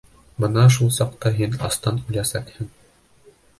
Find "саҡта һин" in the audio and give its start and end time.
0.95-1.55